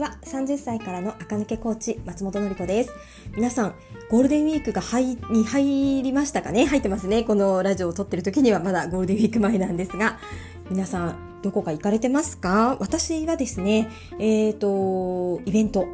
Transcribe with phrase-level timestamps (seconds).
[0.00, 2.92] ちは30歳からの赤抜けコーチ松本の子です。
[3.36, 3.74] 皆さん
[4.08, 6.64] ゴールデンウィークが入に入りましたかね？
[6.64, 7.22] 入ってますね。
[7.22, 10.18] このラジオを撮ってる時にはまだゴールデンウィーク前なんですが。
[10.70, 12.78] 皆さんどこか行かれてますか？
[12.80, 15.86] 私はですねえっ、ー、とイベント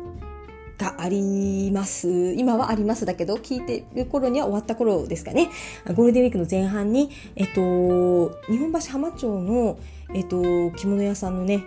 [0.78, 2.34] があります。
[2.34, 5.50] 今はありますだけど、聞いてる頃には終わった頃ですかね。
[5.94, 9.78] ゴールデンウィークの前半に、えっと、日本橋浜町の、
[10.14, 11.64] えっと、着物屋さんのね、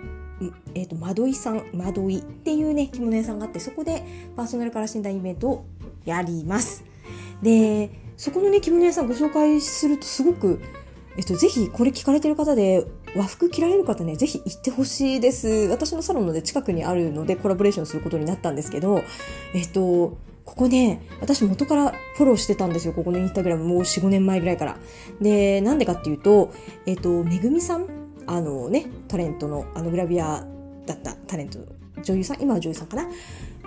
[0.75, 4.03] えーと、窓井さん窓井っていうね着物屋さんがあってそこで
[4.35, 5.65] パーソナルカラー診断イベントを
[6.05, 6.83] やります
[7.41, 10.61] でそこのね着物屋さんご紹介するとすごく
[11.17, 15.67] えっと、ぜひこれ聞かれてる方で和服着られる方ね、ぜひ行ってほしいです。
[15.69, 19.03] 私のサロンので近くにあるのでコラボレーションすることになったんですけど、
[19.53, 22.93] えっと、ここね、私元からフォローしてたんですよ。
[22.93, 24.77] ここのインスタグラムもう4、5年前ぐらいから。
[25.19, 26.53] で、なんでかっていうと、
[26.85, 27.85] えっと、めぐみさん
[28.29, 30.45] あのね、タレントの、あのグラビア
[30.85, 31.57] だったタレント、
[32.03, 33.07] 女優さん、今は女優さんかな？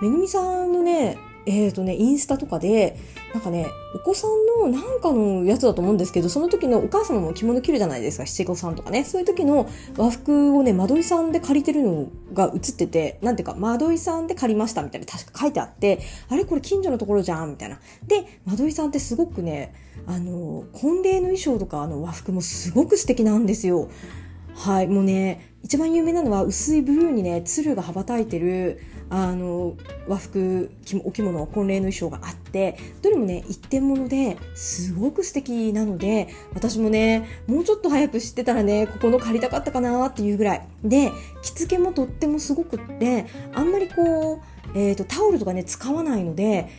[0.01, 2.97] めぐみさんのね、えっ、ー、とね、インスタとかで、
[3.33, 9.03] なんかね、お子さんのなんかのやつだと思うんですけど、その時のお母様も着物着るじゃないですか、七五三とかね。
[9.03, 17.81] そういう時の和服をね、窓井さんで借りてるのが映ってて、なんていうか、窓井さんで借りましたみたいな確か書いてあって、あれこれ近所のところじゃんみたいな。
[18.07, 19.73] で、窓井さんってすごくね、
[20.07, 23.89] あの、婚礼の衣装とかあの和服もすごく素敵なんですよ。
[24.55, 28.79] はい、もうね、一番有名なのは薄いブルーにね、鶴が羽ばたいてる、
[29.09, 29.75] あの、
[30.07, 30.71] 和服、
[31.03, 40.67] お着物、婚礼の衣装があって、どれもね、一点物ですごく素敵なので、私もね、もうちょっと早く知ってたらね、ここの借りたかったかなっていうぐらい。
[40.83, 44.41] で、着付けもとってもすごくって、あんまりこ
[44.75, 46.69] う、えっ、ー、と、タオルとかね、使わないので、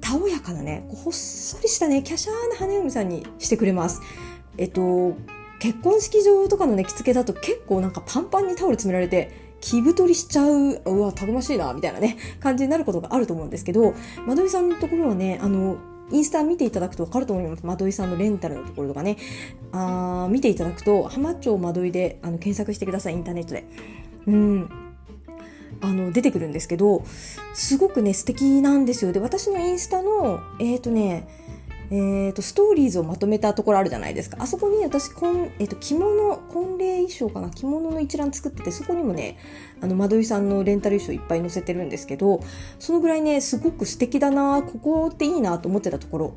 [0.00, 4.02] たおやかなね、ほっそりしたね、華奢な花嫁さんにしてくれます。
[4.58, 5.14] えっと、
[5.64, 13.94] 結婚式場とかのね着付けだと結構なんかパンパンにタオル詰められて気太りしちゃううわたくましいなみたいなね 感じになることがあると思うんですけど
[14.26, 15.78] 窓井さんのところはねあの
[16.12, 17.64] インスタ見ていただくと分かると思います。
[17.64, 19.16] 窓井さんのレンタルのところとかね。
[19.72, 23.64] あ見ていただくと、浜町窓井であの検索してください、インターネットで。
[24.26, 24.70] うん。
[25.80, 27.04] あの、出てくるんですけど、
[27.54, 29.12] すごくね、素敵なんですよ。
[29.12, 31.26] で、私のインスタの、えっ、ー、とね、
[31.90, 34.38] えーと、ストーリーズをまとめたところあるじゃないですか。
[34.40, 37.50] あそこに私こん、えーと、着物婚礼衣装かな？
[37.50, 39.38] 着物の一覧作っててそこにもね
[39.80, 42.40] あの窓井さんのレンタル衣装いっぱい載せてるんですけど
[42.78, 46.34] そのぐらいねすごく素敵だなここっていいなと思ってたところ。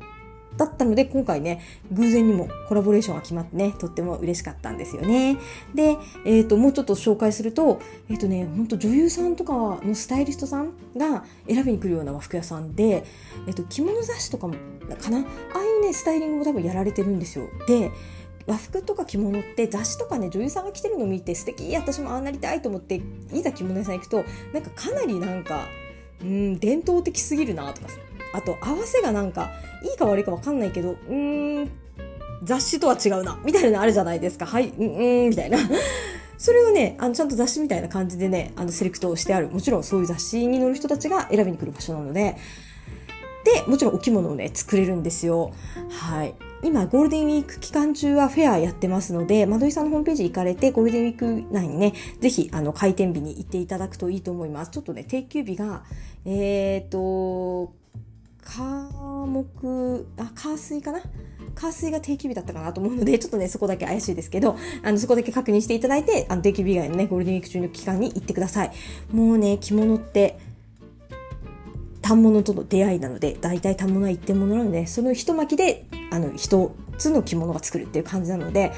[0.58, 5.38] だったので今回ね偶然にもコラボレーションが決まってねとっても嬉しかったんですよね。
[5.74, 5.96] で、
[6.26, 7.80] えーと、もうちょっと紹介すると
[8.10, 9.52] えっ、ー、とねほんと女優さんとか
[9.82, 13.04] のスタイリストさんが選びに来るような和服屋さんで、
[13.46, 14.54] えーと、着物雑誌とかも
[15.00, 15.20] かな？
[15.20, 15.22] あ
[15.54, 17.48] あいうねスタイリングも多分やられてるんですよ。
[17.66, 17.90] で
[18.46, 23.02] 和服とか着物って雑誌とかね女優さんが着てるのを見て素敵私もああなりたいと思って
[23.32, 24.24] いざ着物屋さん行くと
[24.54, 25.66] なんかかなりなんか
[26.22, 27.88] うん伝統的すぎるなとか
[28.32, 29.50] あと合わせがなんか
[29.82, 31.70] いいか悪いか分かんないけどうーん
[32.42, 34.46] 雑誌とは違うなみたいなのあるじゃないですか。
[34.46, 35.58] はいうんみたいな。
[36.38, 39.48] それをねあのちゃんと雑誌みたいな感じでねあのセレクトをしてある。
[39.48, 42.36] もちろんそういう雑誌に載る人たちが選びに来る場所なので。
[43.44, 45.52] でもちろんお着物をね作れるんですよ。
[45.88, 46.34] はい。
[46.62, 54.72] 今ゴールデンウィーク期間中はフェアやってますので、窓井さんのホームページ行かれて、ゴールデンウィーク内にね、ぜひ、あの、開店日に行っていただくといいと思います。
[54.72, 55.84] ちょっとね、定休日が、
[56.24, 57.72] えっ、ー、と、
[58.56, 61.02] 科目、あ、火水かな？
[61.54, 68.72] 火水が定休日だったかなと思うので、ちょっとね、そこだけ怪しいですけど、あの、そこだけ確認していただいて、あの、定休日以外のね、ゴールデンウィーク中の期間に行ってください。
[69.12, 70.38] もうね、着物って、
[72.02, 78.72] 反物との出会いなので、大体反物は一点物なので、その一巻きで、あの、一つの着物が作るっていう感じなので、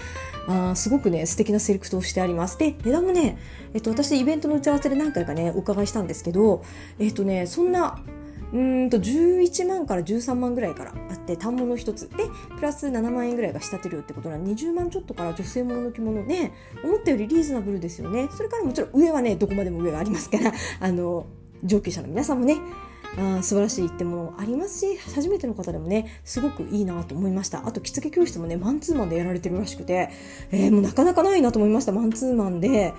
[0.48, 2.58] あすごくね、素敵なセレクトをしてあります。
[2.58, 3.38] で、値段もね、
[3.72, 6.64] えっと、私イベントの打ち合わせで何回かね、お伺いしたんですけど、
[6.98, 8.00] えっとね、そんな、
[8.52, 12.08] うんと11万から13万ぐらいからあって反物1つ。
[12.08, 12.24] で
[12.56, 16.22] プラス7万円ぐらいが仕立て料ってことなので20万ちょっとから女性ものの着物。
[16.22, 16.52] ね
[16.82, 18.28] 思ったよりリーズナブルですよね。
[18.36, 21.26] それからもちろん上はねどこまでも上がありますから あの
[21.64, 22.58] 上級者の皆さんもね
[23.18, 27.66] あ素晴らしいってものもありますし初めての方でもねすごくいいなと思いました。
[27.66, 30.10] あと着付け教室もねマンツーマンでやられてるらしくて、
[30.50, 31.92] えー、もうなかなかないなと思いました。
[31.92, 32.94] マンツーマンで。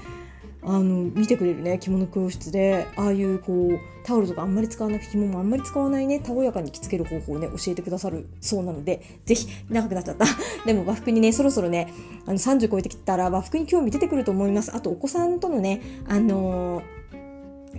[0.63, 2.87] あの見てくれるね着物教室で。
[2.95, 10.25] ああいうこうタオルとかあんまり使わなくて着物もあんまり使わないねたおやかに着付ける方法をね教えてくださるそうなのでぜひ長くなっちゃった。
[10.65, 11.93] でも和服にねそろそろね
[12.25, 14.75] あの30超えてきたら和服に興味出てくると思います。
[14.75, 17.00] あとお子さんとのねあのー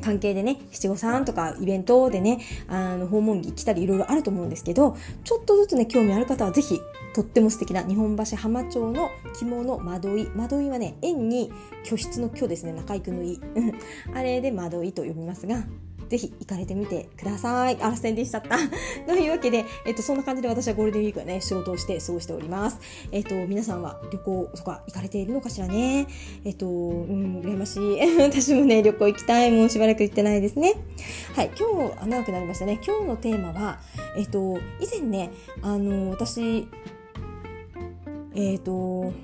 [0.03, 6.81] 関係でね七五三とかイベントでねあの訪問着来たりいろいろあると思うんですけどちょっとずつね興味ある方はぜひ
[7.15, 11.53] とっても素敵な日本橋浜町の着物窓い窓いはね円に
[11.85, 12.73] 居室の居ですね。
[12.73, 13.41] 中居君のい
[14.15, 15.65] あれで窓いと呼びますが
[16.13, 17.79] ぜひ行かれてみてください。
[17.81, 18.59] あら、宣伝しちゃった。
[19.09, 22.79] というわけで、えっと、そんな感じで私はゴールデンウィークはね、仕事をして過ごしております。
[23.13, 26.07] えっと、皆さんは旅行とか行かれているのかしらね。
[26.45, 27.99] えっと、うん、羨ましい。
[28.21, 29.51] 私もね、旅行行きたい。
[29.53, 30.75] もうしばらく行ってないですね。
[31.35, 32.79] はい、今日、長くなりましたね。
[32.87, 33.81] 今日のテーマは、
[34.15, 35.31] えっと、以前ね、
[35.63, 36.69] あの、私、
[38.35, 39.15] えっと、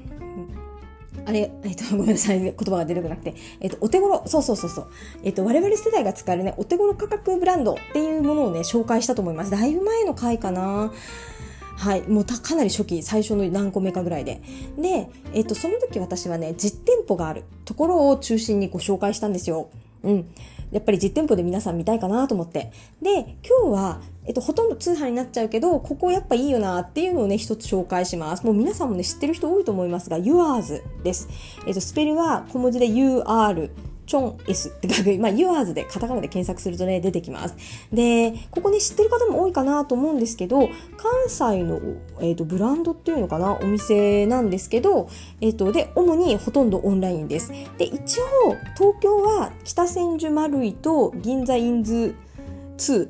[1.28, 4.86] あれ、えっ、と、 ごめんなさい、言葉が出てこなくて、えっ、と、お手頃、そうそうそうそう、
[5.22, 9.50] えっ、と、我々世代が使えるね、お手頃価格ブランドっていうものをね、紹介したと思います。
[9.50, 10.90] だいぶ前の回かな。
[11.76, 12.02] はい。
[12.08, 14.40] もうかなり初期、最初の何個目かぐらいで。
[14.78, 19.68] で、えっ、と、その時私はね、実店舗があるところを中心にご紹介したんですよ。
[20.02, 20.26] うん。
[20.70, 22.72] やっぱり実店舗で皆さん見たいかなと思って。
[23.02, 28.44] で、今日は、えっと、ほとんど通販になっちゃうけど、ここやっぱいいよなっていうのをね、一つ紹介します。
[28.44, 31.28] もう皆さんもね、知ってる人多いと思いますが、Yours です。
[31.66, 33.70] えっと、スペルは小文字で UR、
[34.08, 37.54] チョン S って書く、まあ、Yours でカタカナで検索するとね、出てきます。
[37.92, 41.78] で、ここね、知ってる方も多いかなと思うんですけど、関西の、
[42.20, 45.10] えーと、ブランドっていうのかな、お店なんですけど、
[45.42, 47.52] えっ、ー、と、で、主にほとんどオンラインです。
[47.76, 52.16] で、一応、東京は北千住丸井と銀座インズ
[52.78, 53.08] 2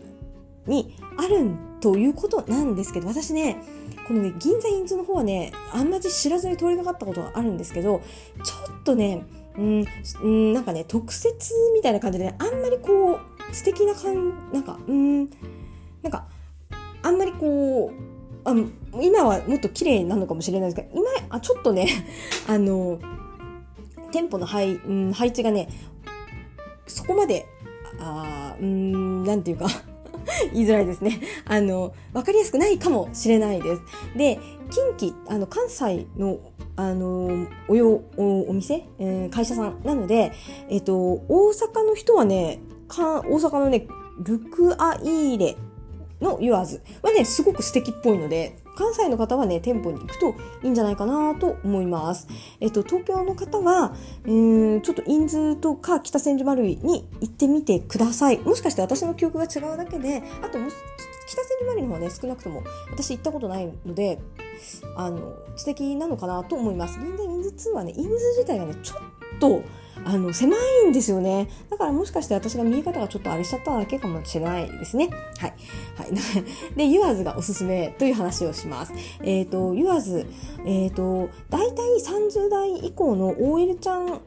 [0.66, 3.62] にあるということなんですけど、私ね、
[4.08, 8.00] このね、銀座インズの方はね、あんまり知らずに通りかかったことがあるんですけど、
[8.42, 9.22] ちょっとね、
[9.56, 9.84] うん、
[10.22, 15.24] うん、なんかね、特設みたいな感じで、ね、あんまりこう、素敵な感なんか、うん、
[16.02, 16.26] なんか、
[17.02, 18.54] あんまりこう、あ
[19.00, 21.88] 今はもっと綺麗なのかもしれないですけど、今、あ、ちょっとね、
[22.48, 22.98] あの、
[24.12, 25.68] 店舗の配,、うん、配置がね、
[26.86, 27.46] そこまで、
[28.00, 29.66] あうん、なんていうか
[30.52, 31.20] 言いづらいですね。
[31.44, 33.82] あの、わかりやすくないかもしれないです。
[34.16, 34.38] で、
[34.98, 36.38] 近畿、あの、関西の、
[36.76, 40.32] あの、およ、おお店、えー、会社さんなので、
[40.69, 40.96] えっ、ー、と、
[41.28, 43.86] 大阪の人はね、か大阪のね、
[44.22, 45.56] ルクアイーレ
[46.20, 52.28] のユアーズはね、すごく素敵っぽいので、関西の方はね、店舗に行くといいんじゃないかなと思います。
[52.60, 53.92] えっと、東京の方は、
[54.25, 58.38] えー、ちょっとインズとか北千住丸井に行ってみてください。
[58.38, 60.69] もしかして私の記憶が違うだけで、あとも
[61.26, 64.20] 北千住丸井の方はね、少なくとも私行ったことないので、
[64.94, 67.00] あの、素敵なのかなと思います。
[67.00, 69.62] 銀座インズ2はね、インズ自体がね、ちょっと、
[70.05, 71.49] あの、狭いんですよね。
[71.70, 75.11] だからもしかして私が見え方がちょっとあれしちゃっただけかもしれないですね。
[75.38, 75.55] はい。
[75.96, 76.11] はい。
[76.76, 78.93] で、ユアーズがおすすめという話をします。
[79.23, 80.26] えっ、ー、と、ユアーズ、
[80.64, 84.20] えっ、ー、と、大体30代以降の OL ちゃん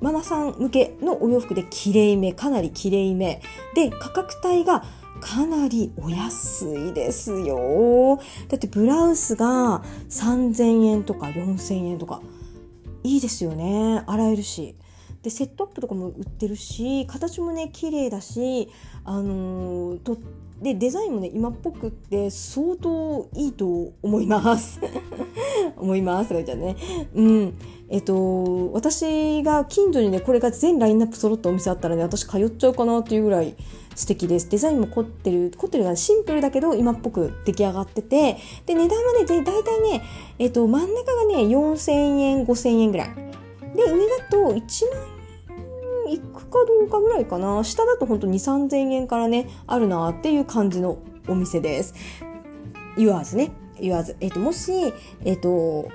[0.00, 3.40] ママさん向けのお洋服で綺麗め、かなり綺麗め。
[3.74, 4.84] で、価格帯が
[5.20, 8.20] かなりお安いですよ。
[8.48, 12.22] だってブラウスが3000円とか4000円とか。
[13.04, 14.02] いいですよね。
[14.06, 14.76] 洗えるし。
[15.22, 18.68] でセットアップとかも売ってるし形もね綺麗だし
[19.04, 20.16] あのー、と
[20.62, 24.80] でデザインもね今っぽくって相当いいと思います
[25.76, 26.76] 思いますとか言っちゃうね
[27.14, 27.58] うん
[27.90, 33.56] えっと私が近所にねこれが全ラインナップ揃ったお店あったらね私通っちゃうかなっていうぐらい
[33.98, 34.48] 素敵です。
[34.48, 40.02] デザインも凝ってる、凝ってるがシンプルだけど今っぽく出来上がってて、で、値段はね、で、大体ね、
[40.38, 41.90] えっと、真ん中がね、4000
[42.20, 43.14] 円、5000円ぐらい。
[43.74, 44.60] で、上だと1万
[46.06, 47.64] 円いくかどうかぐらいかな。
[47.64, 51.94] 下だとほんと2、3000円からね、あるなっていう感じのお店です。
[52.96, 53.50] 言わずね。
[53.80, 54.16] 言わず。
[54.20, 54.72] えっ、と、もし、
[55.24, 55.88] えっ、と、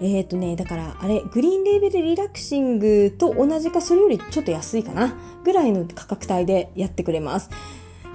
[0.00, 5.14] えっ、ー、とね、だから、あれ、グリーンレーベルリラクシングと同じか、それよりちょっと安いかな、
[5.44, 7.50] ぐらいの価格帯でやってくれます。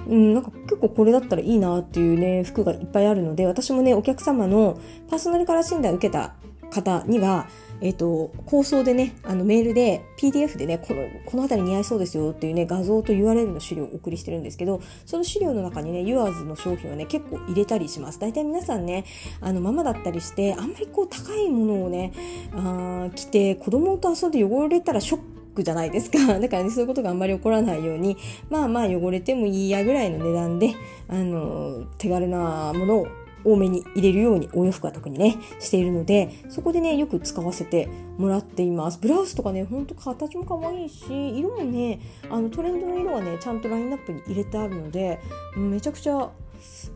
[0.08, 4.78] うん、なんか結構これだったらいいなっていうね、服がいっぱいあるので、私もね、お客様の
[5.08, 6.34] パーソナルカラー診断を受けた
[6.70, 7.48] 方には、
[7.80, 18.18] えっ、ー、と、構想でね、あのメールで PDF でね、この、この辺り似合いそうですよっていうね、画像と URL の資料をお送りしてるんですけど、その資料の中にね、Yours の商品はね、結構入れたりします。
[18.18, 19.04] 大体皆さんね、
[19.40, 22.12] あの、ママだったりして、あんまりこう高いものをね、
[22.54, 25.20] あ着て、子供と遊んで汚れたらショッ
[25.54, 26.18] クじゃないですか。
[26.38, 28.16] だからね、そういうことがあんまり起こらないように、
[28.50, 30.74] まあまあ汚れてもいいやぐらいの値段で、
[31.08, 33.06] あの、手軽なものを
[33.46, 37.88] 多めに入れるようにお洋服は特にね、しているので、そこでね、よく使わせて
[38.18, 38.98] もらっています。
[39.00, 45.20] ブラウスとかね、ほんと形も可愛いし、色もね、あのトレンドの色はね、ちゃんとラインナップに入れてあるので、
[45.56, 46.30] めちゃくちゃ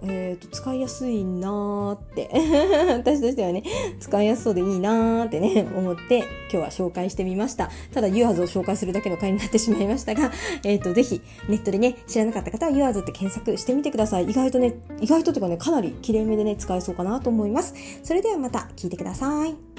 [0.02, 2.30] えーと、使いやすいなーって。
[2.96, 3.62] 私としてはね
[3.98, 7.70] 使いやすそうでいいなーってね思って今日は紹介してみました。
[7.92, 10.32] ただ YouArs を紹介するだけの回になってしまいましたが、
[10.64, 14.24] えーと、ぜひネットでね知らなかった方は YouArs って検索してみてください。
[14.24, 17.74] 意外とね意外とというかねかなり綺麗めでね使えそうかなと思います。
[18.02, 19.69] それではまた聞いてください。